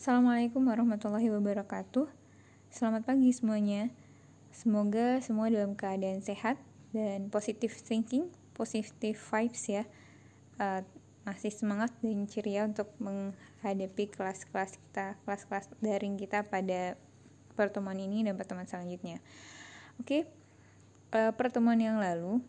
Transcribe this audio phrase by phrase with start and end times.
[0.00, 2.08] Assalamualaikum warahmatullahi wabarakatuh.
[2.72, 3.92] Selamat pagi semuanya.
[4.48, 6.56] Semoga semua dalam keadaan sehat
[6.96, 9.84] dan positive thinking, positive vibes ya.
[10.56, 10.80] Uh,
[11.28, 16.96] masih semangat dan ceria untuk menghadapi kelas-kelas kita, kelas-kelas daring kita pada
[17.52, 19.20] pertemuan ini dan pertemuan selanjutnya.
[20.00, 20.32] Oke, okay.
[21.12, 22.40] uh, pertemuan yang lalu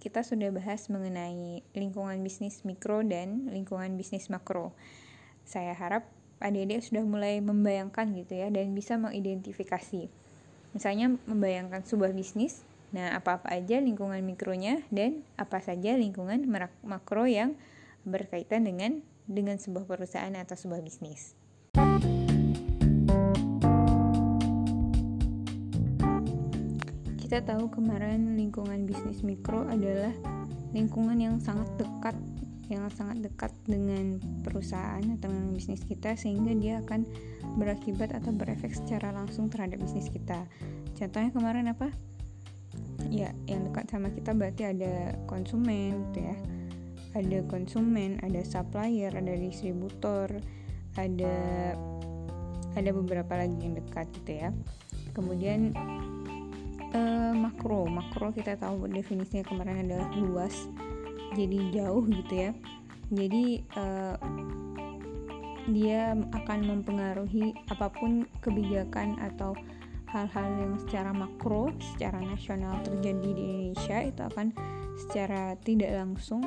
[0.00, 4.72] kita sudah bahas mengenai lingkungan bisnis mikro dan lingkungan bisnis makro.
[5.44, 6.08] Saya harap
[6.40, 10.08] adik-adik sudah mulai membayangkan gitu ya dan bisa mengidentifikasi.
[10.72, 12.64] Misalnya membayangkan sebuah bisnis,
[12.96, 16.48] nah apa-apa aja lingkungan mikronya dan apa saja lingkungan
[16.82, 17.54] makro yang
[18.08, 21.36] berkaitan dengan dengan sebuah perusahaan atau sebuah bisnis.
[27.20, 30.10] Kita tahu kemarin lingkungan bisnis mikro adalah
[30.74, 32.18] lingkungan yang sangat dekat
[32.70, 37.02] yang sangat dekat dengan perusahaan atau dengan bisnis kita sehingga dia akan
[37.58, 40.46] berakibat atau berefek secara langsung terhadap bisnis kita.
[40.94, 41.90] Contohnya kemarin apa?
[43.10, 46.36] Ya, yang dekat sama kita berarti ada konsumen gitu ya.
[47.10, 50.30] Ada konsumen, ada supplier, ada distributor,
[50.94, 51.74] ada
[52.78, 54.54] ada beberapa lagi yang dekat gitu ya.
[55.10, 55.74] Kemudian
[56.94, 60.70] eh, makro, makro kita tahu definisinya kemarin adalah luas
[61.36, 62.50] jadi jauh gitu ya
[63.10, 64.16] jadi uh,
[65.70, 69.54] dia akan mempengaruhi apa pun kebijakan atau
[70.10, 74.46] hal-hal yang secara makro, secara nasional terjadi di Indonesia itu akan
[74.98, 76.42] secara tidak langsung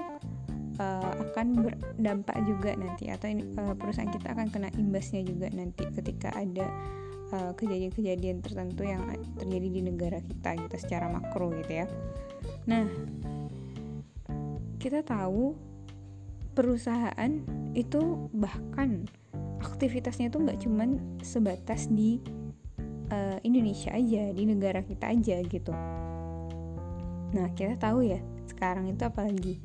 [0.80, 3.31] uh, akan berdampak juga nanti atau
[3.64, 6.68] uh, perusahaan kita akan kena imbasnya juga nanti ketika ada
[7.34, 9.02] kejadian-kejadian uh, tertentu yang
[9.42, 11.90] terjadi di negara kita gitu secara makro gitu ya.
[12.70, 12.86] Nah,
[14.84, 15.56] kita tahu
[16.52, 17.31] perusahaan
[17.72, 19.08] itu bahkan
[19.64, 22.19] aktivitasnya itu nggak cuman sebatas di
[23.07, 25.72] uh, Indonesia aja di negara kita aja gitu.
[27.31, 28.19] Nah kita tahu ya
[28.52, 29.63] sekarang itu apalagi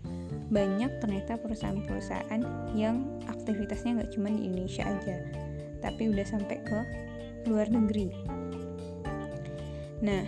[0.54, 2.40] banyak ternyata perusahaan-perusahaan
[2.78, 5.18] yang aktivitasnya nggak cuma di Indonesia aja
[5.82, 6.78] tapi udah sampai ke
[7.50, 8.14] luar negeri.
[9.98, 10.22] Nah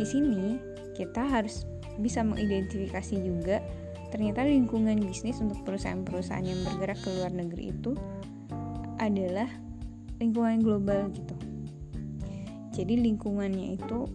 [0.00, 0.56] di sini
[0.96, 1.68] kita harus
[2.00, 3.60] bisa mengidentifikasi juga
[4.14, 7.98] ternyata lingkungan bisnis untuk perusahaan-perusahaan yang bergerak ke luar negeri itu
[9.02, 9.50] adalah
[10.22, 11.34] lingkungan global gitu.
[12.70, 14.06] Jadi lingkungannya itu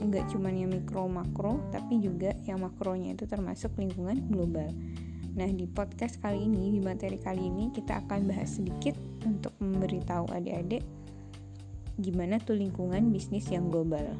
[0.00, 4.72] nggak cuma yang mikro makro, tapi juga yang makronya itu termasuk lingkungan global.
[5.36, 8.96] Nah di podcast kali ini, di materi kali ini kita akan bahas sedikit
[9.28, 10.80] untuk memberitahu adik-adik
[12.00, 14.16] gimana tuh lingkungan bisnis yang global.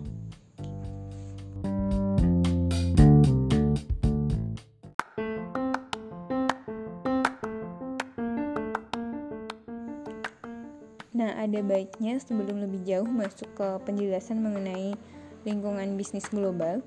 [11.20, 14.96] Nah, ada baiknya sebelum lebih jauh masuk ke penjelasan mengenai
[15.44, 16.80] lingkungan bisnis global,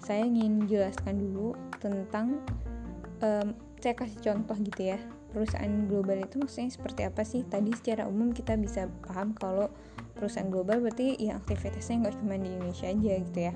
[0.00, 2.40] saya ingin jelaskan dulu tentang
[3.20, 4.98] um, saya kasih contoh gitu ya.
[5.28, 7.44] Perusahaan global itu maksudnya seperti apa sih?
[7.44, 9.68] Tadi secara umum kita bisa paham kalau
[10.16, 13.54] perusahaan global berarti ya aktivitasnya nggak cuma di Indonesia aja gitu ya.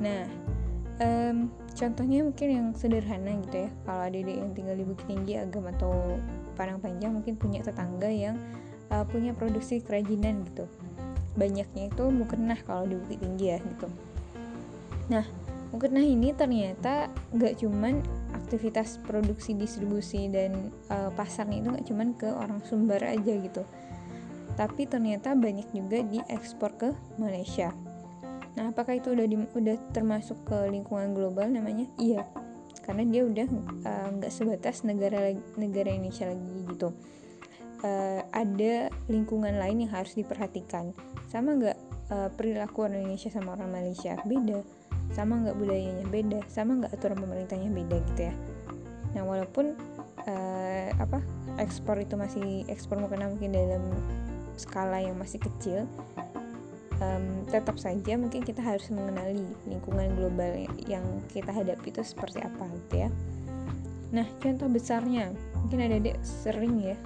[0.00, 0.24] Nah,
[1.04, 3.70] um, contohnya mungkin yang sederhana gitu ya.
[3.84, 6.16] Kalau ada yang tinggal di Bukit Tinggi, Agam atau
[6.56, 8.40] Padang Panjang mungkin punya tetangga yang
[8.92, 10.68] uh, punya produksi kerajinan gitu.
[11.34, 13.88] Banyaknya itu mukena kalau di Bukit Tinggi ya gitu.
[15.08, 15.24] Nah
[15.72, 18.04] mukena ini ternyata nggak cuman
[18.36, 23.64] aktivitas produksi distribusi dan uh, pasarnya itu nggak cuman ke orang Sumber aja gitu.
[24.52, 27.72] Tapi ternyata banyak juga diekspor ke Malaysia.
[28.52, 31.88] Nah apakah itu udah di, udah termasuk ke lingkungan global namanya?
[31.96, 32.28] Iya
[32.82, 33.46] karena dia udah
[34.18, 36.90] nggak uh, sebatas negara negara Indonesia lagi gitu
[37.82, 40.94] uh, ada lingkungan lain yang harus diperhatikan.
[41.28, 41.78] Sama nggak
[42.10, 44.62] uh, perilaku orang Indonesia sama orang Malaysia beda.
[45.12, 46.40] Sama nggak budayanya beda.
[46.48, 48.34] Sama nggak aturan pemerintahnya beda gitu ya.
[49.12, 49.76] Nah walaupun
[50.24, 51.20] uh, apa
[51.60, 53.84] ekspor itu masih ekspor mungkin mungkin dalam
[54.56, 55.84] skala yang masih kecil
[57.02, 60.54] um, tetap saja mungkin kita harus mengenali lingkungan global
[60.86, 63.10] yang kita hadapi itu seperti apa gitu ya.
[64.12, 66.96] Nah contoh besarnya mungkin ada adik sering ya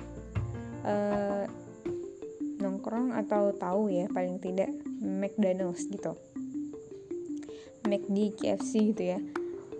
[0.86, 1.44] uh,
[2.62, 4.70] nongkrong atau tahu ya paling tidak
[5.02, 6.14] McDonald's gitu.
[7.86, 9.20] McD KFC gitu ya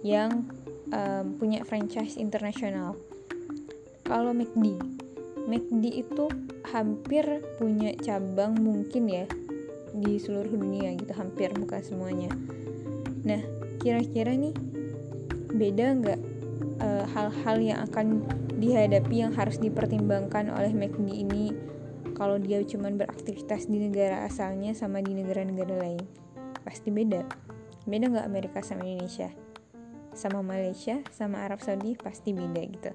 [0.07, 0.47] yang
[0.91, 2.95] um, punya franchise internasional.
[4.07, 4.79] Kalau McD
[5.47, 6.27] McD itu
[6.75, 7.23] hampir
[7.59, 9.27] punya cabang mungkin ya
[9.95, 12.31] di seluruh dunia gitu hampir bukan semuanya.
[13.23, 13.41] Nah
[13.79, 14.53] kira-kira nih
[15.57, 16.21] beda nggak
[16.83, 18.07] eh, hal-hal uh, yang akan
[18.57, 21.53] dihadapi yang harus dipertimbangkan oleh McD ini
[22.17, 26.01] kalau dia cuma beraktivitas di negara asalnya sama di negara-negara lain.
[26.65, 27.21] Pasti beda.
[27.85, 29.29] Beda nggak Amerika sama Indonesia?
[30.17, 32.91] Sama Malaysia sama Arab Saudi pasti beda gitu.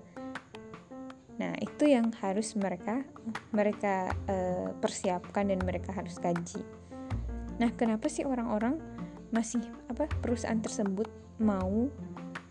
[1.37, 3.05] Nah itu yang harus mereka
[3.53, 6.65] mereka uh, persiapkan dan mereka harus kaji.
[7.61, 8.81] Nah kenapa sih orang-orang
[9.29, 11.87] masih apa perusahaan tersebut mau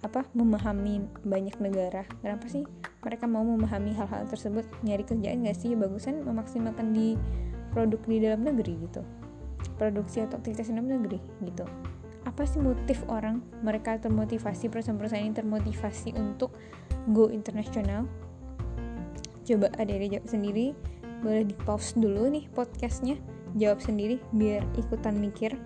[0.07, 2.07] apa memahami banyak negara?
[2.23, 2.63] Kenapa sih
[3.01, 5.73] mereka mau memahami hal-hal tersebut nyari kerjaan gak sih?
[5.73, 7.17] Bagusan memaksimalkan di
[7.73, 9.01] produk di dalam negeri gitu.
[9.81, 11.65] Produksi atau aktivitas dalam negeri gitu.
[12.29, 13.41] Apa sih motif orang?
[13.65, 16.53] Mereka termotivasi perusahaan-perusahaan ini termotivasi untuk
[17.17, 18.05] go internasional?
[19.49, 20.77] Coba ada jawab sendiri.
[21.25, 23.17] Boleh di pause dulu nih podcastnya.
[23.57, 25.57] Jawab sendiri biar ikutan mikir.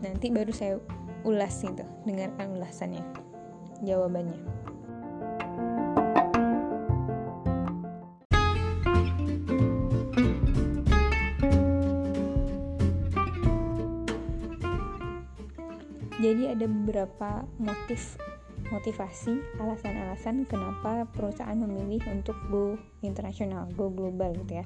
[0.00, 0.78] Nanti baru saya
[1.24, 3.04] ulas gitu dengarkan ulasannya
[3.84, 4.59] jawabannya
[16.20, 18.20] jadi ada beberapa motif
[18.68, 24.64] motivasi alasan-alasan kenapa perusahaan memilih untuk go internasional go global gitu ya.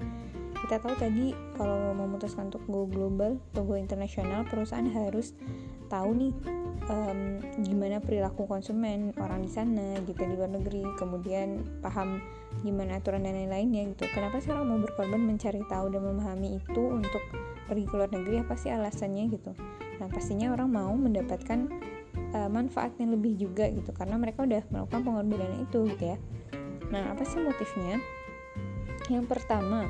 [0.64, 5.38] Kita tahu tadi kalau memutuskan untuk go global atau go internasional perusahaan harus
[5.86, 6.32] tahu nih
[6.90, 12.18] um, gimana perilaku konsumen orang di sana gitu di luar negeri kemudian paham
[12.66, 14.10] gimana aturan dan lain-lainnya gitu.
[14.10, 17.22] Kenapa sih orang mau berkorban mencari tahu dan memahami itu untuk
[17.70, 18.42] pergi ke luar negeri?
[18.42, 19.54] Apa sih alasannya gitu
[19.98, 21.70] nah pastinya orang mau mendapatkan
[22.34, 26.18] uh, manfaat yang lebih juga gitu karena mereka udah melakukan pengorbanan itu gitu ya
[26.92, 27.98] nah apa sih motifnya
[29.12, 29.88] yang pertama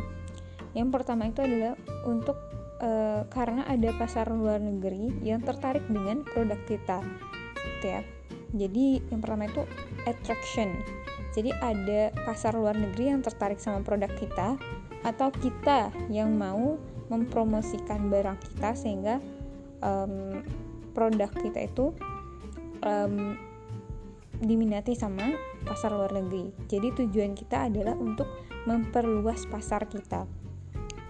[0.74, 2.34] yang pertama itu adalah untuk
[2.82, 6.98] uh, karena ada pasar luar negeri yang tertarik dengan produk kita,
[7.54, 8.02] gitu ya.
[8.54, 9.62] Jadi yang pertama itu
[10.06, 10.74] attraction.
[11.34, 14.54] Jadi ada pasar luar negeri yang tertarik sama produk kita
[15.02, 16.78] atau kita yang mau
[17.10, 19.18] mempromosikan barang kita sehingga
[19.84, 20.40] um,
[20.96, 21.92] produk kita itu
[22.80, 23.36] um,
[24.40, 25.36] diminati sama
[25.68, 26.50] pasar luar negeri.
[26.66, 28.26] Jadi tujuan kita adalah untuk
[28.64, 30.26] memperluas pasar kita.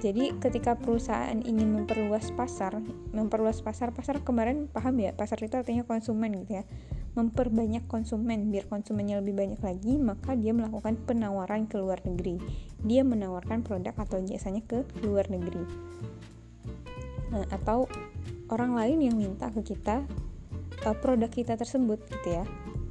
[0.04, 2.76] Jadi ketika perusahaan ingin memperluas pasar,
[3.16, 6.64] memperluas pasar, pasar kemarin paham ya, pasar itu artinya konsumen gitu ya.
[7.14, 12.36] Memperbanyak konsumen biar konsumennya lebih banyak lagi, maka dia melakukan penawaran ke luar negeri.
[12.84, 15.62] Dia menawarkan produk atau jasanya ke luar negeri.
[17.32, 17.88] Nah, atau
[18.52, 20.04] orang lain yang minta ke kita
[20.84, 22.44] uh, produk kita tersebut gitu ya.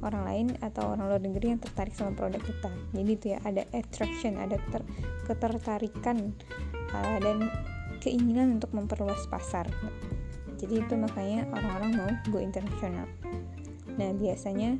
[0.04, 2.70] Orang lain atau orang luar negeri yang tertarik sama produk kita.
[2.92, 4.82] Jadi itu ya ada attraction ada ter
[5.24, 6.36] ketertarikan
[6.92, 7.48] uh, dan
[8.04, 9.64] keinginan untuk memperluas pasar.
[10.60, 13.08] Jadi itu makanya orang-orang mau go internasional.
[13.96, 14.76] Nah biasanya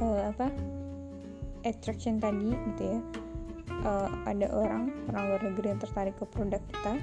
[0.00, 0.48] uh, apa
[1.62, 2.98] attraction tadi gitu ya
[3.86, 6.94] uh, ada orang orang luar negeri yang tertarik ke produk kita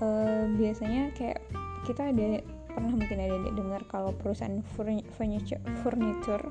[0.00, 1.40] uh, biasanya kayak
[1.86, 6.44] kita ada pernah mungkin ada dengar kalau perusahaan furniture, furniture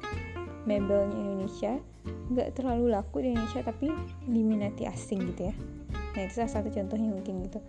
[0.66, 1.78] mebelnya Indonesia
[2.34, 3.92] nggak terlalu laku di Indonesia tapi
[4.26, 5.56] diminati asing gitu ya.
[6.16, 7.60] Nah itu salah satu contohnya mungkin gitu.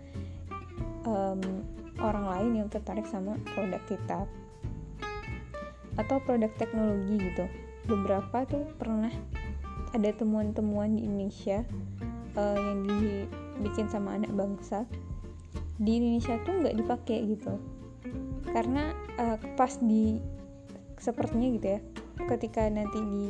[1.05, 1.41] Um,
[2.01, 4.25] orang lain yang tertarik sama produk kita
[5.97, 7.45] atau produk teknologi gitu.
[7.85, 9.13] Beberapa tuh pernah
[9.93, 11.61] ada temuan-temuan di Indonesia
[12.37, 14.85] uh, yang dibikin sama anak bangsa
[15.77, 17.53] di Indonesia tuh nggak dipakai gitu.
[18.49, 18.89] Karena
[19.21, 20.17] uh, pas di
[20.97, 21.79] sepertinya gitu ya
[22.25, 23.25] ketika nanti di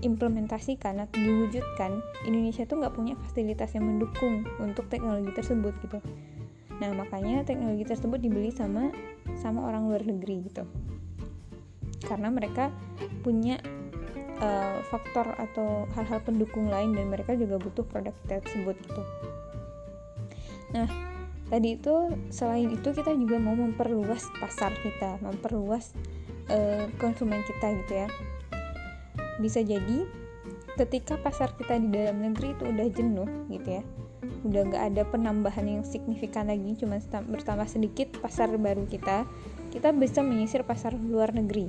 [0.00, 5.98] implementasikan atau diwujudkan Indonesia tuh nggak punya fasilitas yang mendukung untuk teknologi tersebut gitu.
[6.78, 8.88] Nah makanya teknologi tersebut dibeli sama
[9.36, 10.64] sama orang luar negeri gitu.
[12.06, 12.70] Karena mereka
[13.26, 13.58] punya
[14.40, 19.02] uh, faktor atau hal-hal pendukung lain dan mereka juga butuh produk tersebut gitu
[20.74, 20.88] nah
[21.48, 25.96] tadi itu selain itu kita juga mau memperluas pasar kita memperluas
[26.52, 28.08] uh, konsumen kita gitu ya.
[29.40, 30.04] Bisa jadi
[30.76, 33.84] ketika pasar kita di dalam negeri itu udah jenuh gitu ya
[34.46, 39.26] udah nggak ada penambahan yang signifikan lagi cuma bertambah sedikit pasar baru kita
[39.74, 41.68] kita bisa menyisir pasar luar negeri.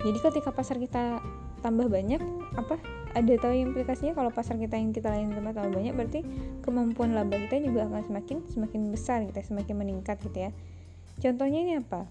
[0.00, 1.20] Jadi ketika pasar kita
[1.60, 2.20] tambah banyak
[2.56, 2.76] apa
[3.10, 6.20] ada tahu implikasinya kalau pasar kita yang kita lain tempat tambah banyak berarti
[6.62, 10.50] kemampuan laba kita juga akan semakin semakin besar gitu ya, semakin meningkat gitu ya.
[11.18, 12.06] Contohnya ini apa?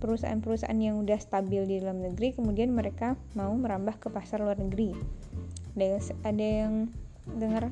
[0.00, 4.96] Perusahaan-perusahaan yang udah stabil di dalam negeri kemudian mereka mau merambah ke pasar luar negeri.
[5.76, 6.74] Ada yang, ada yang
[7.36, 7.64] dengar?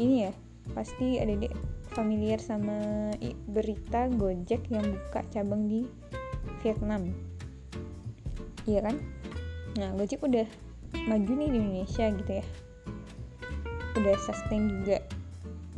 [0.00, 0.32] Ini ya
[0.76, 1.48] pasti ada di
[1.96, 3.10] familiar sama
[3.48, 5.88] berita Gojek yang buka cabang di
[6.60, 7.08] Vietnam.
[8.68, 8.96] Iya kan?
[9.80, 10.44] Nah Gojek udah
[10.94, 12.44] maju nih di Indonesia gitu ya.
[13.98, 14.98] Udah sustain juga.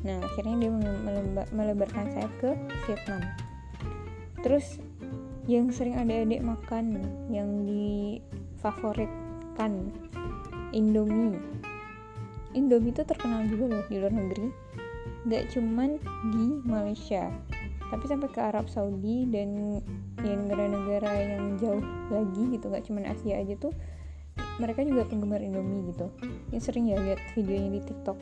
[0.07, 0.71] Nah akhirnya dia
[1.53, 2.57] melebarkan saya ke
[2.89, 3.21] Vietnam.
[4.41, 4.79] Terus
[5.49, 7.03] yang sering adik-adik makan
[7.33, 9.93] yang difavoritkan
[10.71, 11.39] Indomie.
[12.55, 14.51] Indomie itu terkenal juga loh di luar negeri.
[15.29, 15.99] Gak cuman
[16.33, 17.31] di Malaysia
[17.91, 19.83] tapi sampai ke Arab Saudi dan
[20.23, 23.75] ya negara-negara yang jauh lagi gitu gak cuman Asia aja tuh
[24.61, 26.13] mereka juga penggemar Indomie gitu.
[26.53, 28.19] Yang sering ya lihat videonya di TikTok.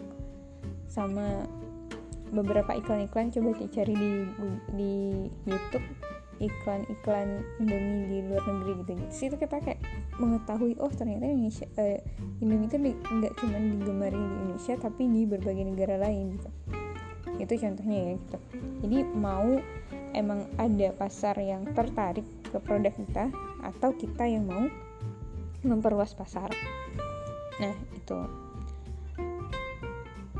[0.86, 1.44] Sama
[2.30, 4.12] beberapa iklan-iklan coba dicari di
[4.76, 4.92] di
[5.48, 5.84] YouTube
[6.38, 8.90] iklan-iklan Indomie di luar negeri gitu.
[8.94, 9.80] Gitu situ kita kayak
[10.22, 11.98] mengetahui oh ternyata Indonesia eh,
[12.38, 16.50] Indomie itu nggak cuma digemari di Indonesia tapi di berbagai negara lain gitu.
[17.38, 18.38] Itu contohnya ya gitu.
[18.86, 19.58] Jadi mau
[20.14, 23.28] emang ada pasar yang tertarik ke produk kita
[23.66, 24.66] atau kita yang mau
[25.62, 26.50] memperluas pasar
[27.58, 28.18] nah itu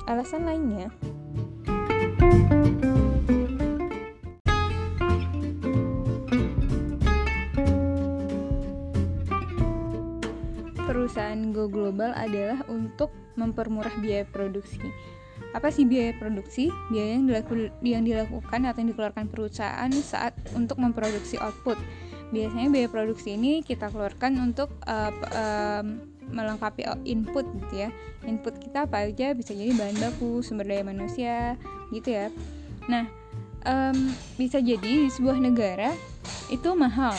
[0.07, 0.91] alasan lainnya
[11.09, 13.09] perusahaan Go Global adalah untuk
[13.41, 14.93] mempermurah biaya produksi.
[15.57, 16.69] Apa sih biaya produksi?
[16.93, 21.81] Biaya yang, dilaku, yang dilakukan atau yang dikeluarkan perusahaan saat untuk memproduksi output.
[22.29, 25.85] Biasanya biaya produksi ini kita keluarkan untuk uh, uh,
[26.29, 27.91] melengkapi input gitu ya.
[28.29, 31.57] Input kita apa aja bisa jadi bahan baku, sumber daya manusia
[31.89, 32.29] gitu ya.
[32.89, 33.09] Nah,
[33.65, 35.97] um, bisa jadi di sebuah negara
[36.53, 37.17] itu mahal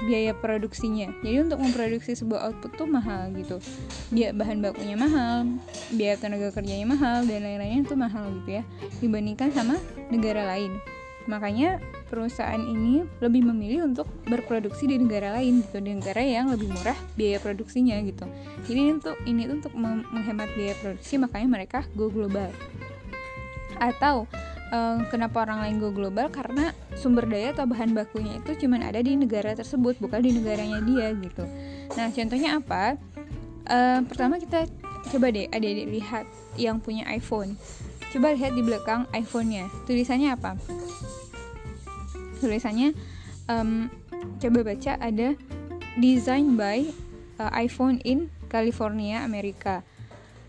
[0.00, 3.60] biaya produksinya jadi untuk memproduksi sebuah output tuh mahal gitu
[4.08, 5.44] biaya bahan bakunya mahal
[5.92, 8.64] biaya tenaga kerjanya mahal dan lain-lainnya tuh mahal gitu ya
[9.04, 9.76] dibandingkan sama
[10.08, 10.80] negara lain
[11.30, 11.78] makanya
[12.10, 16.98] perusahaan ini lebih memilih untuk berproduksi di negara lain gitu di negara yang lebih murah
[17.14, 18.26] biaya produksinya gitu.
[18.66, 22.50] Jadi untuk ini tuh untuk menghemat biaya produksi makanya mereka go global.
[23.78, 24.26] Atau
[24.74, 26.26] um, kenapa orang lain go global?
[26.28, 30.82] Karena sumber daya atau bahan bakunya itu cuma ada di negara tersebut bukan di negaranya
[30.82, 31.46] dia gitu.
[31.94, 32.98] Nah contohnya apa?
[33.70, 34.66] Um, pertama kita
[35.14, 36.26] coba deh adik-adik lihat
[36.58, 37.54] yang punya iPhone.
[38.10, 39.70] Coba lihat di belakang iPhone-nya.
[39.86, 40.58] Tulisannya apa
[42.40, 42.96] tulisannya
[43.46, 43.92] um,
[44.40, 45.36] coba baca ada
[46.00, 46.88] design by
[47.36, 49.84] uh, iPhone in California Amerika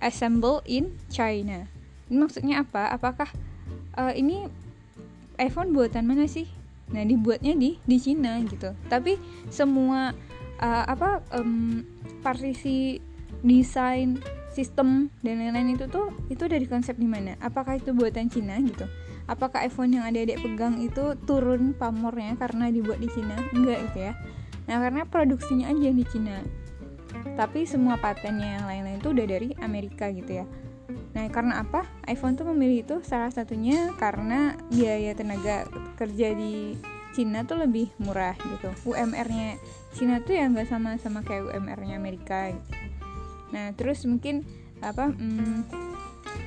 [0.02, 1.70] assemble in China.
[2.10, 2.90] Ini maksudnya apa?
[2.90, 3.30] Apakah
[3.96, 4.50] uh, ini
[5.38, 6.50] iPhone buatan mana sih?
[6.92, 8.74] Nah dibuatnya di di Cina gitu.
[8.90, 9.16] Tapi
[9.48, 10.12] semua
[10.60, 11.86] uh, apa um,
[12.26, 13.00] partisi
[13.42, 14.20] desain
[14.52, 17.40] sistem dan lain-lain itu tuh itu dari konsep di mana?
[17.40, 18.84] Apakah itu buatan Cina gitu
[19.32, 24.14] apakah iPhone yang adik-adik pegang itu turun pamornya karena dibuat di Cina enggak gitu ya
[24.68, 26.44] nah karena produksinya aja di Cina
[27.40, 30.46] tapi semua patennya yang lain-lain itu udah dari Amerika gitu ya
[31.12, 31.88] Nah, karena apa?
[32.08, 35.68] iPhone tuh memilih itu salah satunya karena biaya tenaga
[36.00, 36.76] kerja di
[37.12, 38.72] Cina tuh lebih murah gitu.
[38.88, 39.60] UMR-nya
[39.92, 42.56] Cina tuh ya nggak sama sama kayak UMR-nya Amerika.
[42.56, 42.72] Gitu.
[43.52, 44.48] Nah, terus mungkin
[44.80, 45.12] apa?
[45.12, 45.68] Hmm,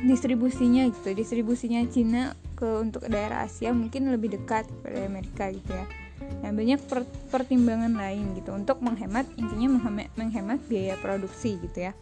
[0.08, 1.12] distribusinya gitu.
[1.12, 5.86] Distribusinya Cina ke untuk daerah Asia mungkin lebih dekat pada Amerika gitu ya.
[6.40, 11.92] Nah, banyak per pertimbangan lain gitu untuk menghemat intinya menghemat, menghemat biaya produksi gitu ya.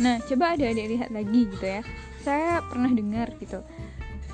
[0.00, 1.80] Nah, coba ada adik lihat lagi gitu ya.
[2.20, 3.62] Saya pernah dengar gitu.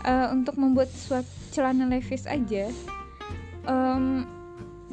[0.03, 2.67] Uh, untuk membuat suatu celana levis aja,
[3.69, 4.27] um,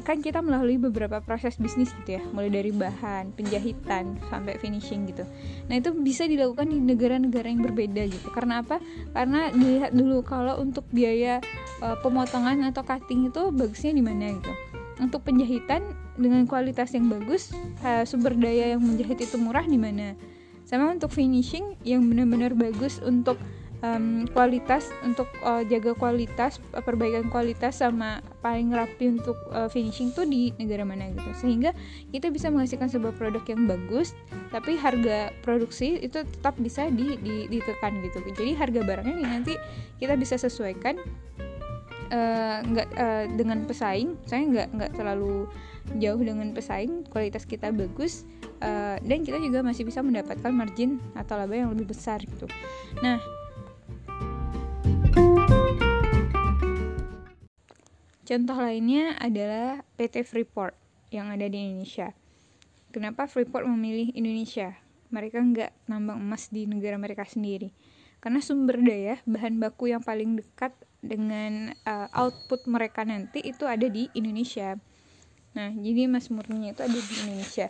[0.02, 5.24] kan kita melalui beberapa proses bisnis gitu ya, mulai dari bahan, penjahitan sampai finishing gitu.
[5.68, 8.28] Nah itu bisa dilakukan di negara-negara yang berbeda gitu.
[8.32, 8.82] Karena apa?
[9.12, 11.38] Karena dilihat dulu kalau untuk biaya
[11.84, 14.52] uh, pemotongan atau cutting itu bagusnya di mana gitu.
[15.00, 15.80] Untuk penjahitan
[16.20, 20.12] dengan kualitas yang bagus, uh, sumber daya yang menjahit itu murah di mana?
[20.70, 23.34] sama untuk finishing yang benar-benar bagus untuk
[23.84, 30.24] um, kualitas untuk uh, jaga kualitas perbaikan kualitas sama paling rapi untuk uh, finishing tuh
[30.28, 31.30] di negara mana gitu.
[31.36, 31.72] Sehingga
[32.12, 34.16] kita bisa menghasilkan sebuah produk yang bagus
[34.50, 38.20] tapi harga produksi itu tetap bisa di, di, ditekan gitu.
[38.34, 39.54] Jadi harga barangnya nanti
[40.00, 41.00] kita bisa sesuaikan
[42.12, 44.16] uh, nggak uh, dengan pesaing.
[44.28, 45.48] Saya nggak nggak terlalu
[45.98, 48.22] jauh dengan pesaing kualitas kita bagus
[48.62, 52.46] uh, dan kita juga masih bisa mendapatkan margin atau laba yang lebih besar gitu.
[53.02, 53.39] Nah
[58.30, 60.78] contoh lainnya adalah PT Freeport
[61.10, 62.14] yang ada di Indonesia.
[62.94, 64.78] Kenapa Freeport memilih Indonesia?
[65.10, 67.74] Mereka nggak nambang emas di negara mereka sendiri.
[68.22, 70.70] Karena sumber daya bahan baku yang paling dekat
[71.02, 74.78] dengan uh, output mereka nanti itu ada di Indonesia.
[75.58, 77.66] Nah, jadi emas murninya itu ada di Indonesia.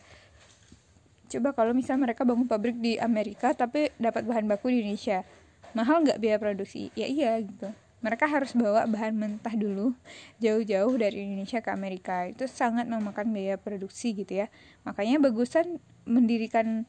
[1.31, 5.23] coba kalau misalnya mereka bangun pabrik di Amerika tapi dapat bahan baku di Indonesia
[5.79, 6.91] mahal nggak biaya produksi?
[6.99, 9.93] Ya iya gitu mereka harus bawa bahan mentah dulu
[10.41, 12.25] jauh-jauh dari Indonesia ke Amerika.
[12.29, 14.47] Itu sangat memakan biaya produksi gitu ya.
[14.89, 15.77] Makanya bagusan
[16.09, 16.89] mendirikan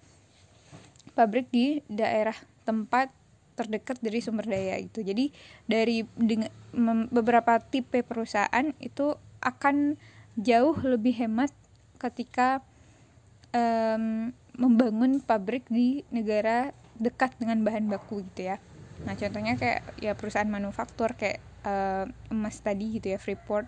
[1.12, 3.12] pabrik di daerah tempat
[3.60, 5.04] terdekat dari sumber daya itu.
[5.04, 5.36] Jadi
[5.68, 6.08] dari
[7.12, 10.00] beberapa tipe perusahaan itu akan
[10.40, 11.52] jauh lebih hemat
[12.00, 12.64] ketika
[13.52, 18.58] um, membangun pabrik di negara dekat dengan bahan baku gitu ya
[19.02, 23.66] nah contohnya kayak ya perusahaan manufaktur kayak uh, emas tadi gitu ya Freeport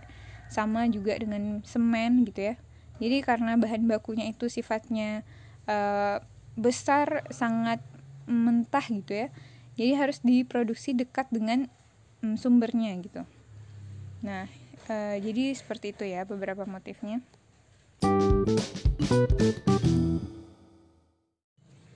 [0.51, 2.55] sama juga dengan semen gitu ya.
[3.01, 5.25] Jadi karena bahan bakunya itu sifatnya
[5.65, 6.21] uh,
[6.53, 7.81] besar sangat
[8.29, 9.27] mentah gitu ya
[9.73, 11.65] jadi harus diproduksi dekat dengan
[12.21, 13.25] um, sumbernya gitu.
[14.21, 14.45] Nah
[14.89, 17.21] uh, jadi seperti itu ya beberapa motifnya.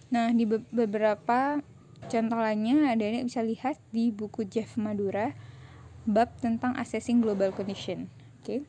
[0.08, 1.60] Nah, di be beberapa
[2.08, 5.36] contoh lainnya ada yang bisa lihat di buku Jeff Madura
[6.08, 8.08] bab tentang assessing global condition.
[8.44, 8.44] Oke.
[8.44, 8.60] Okay.